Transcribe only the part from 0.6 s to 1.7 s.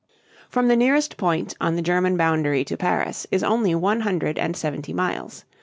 the nearest point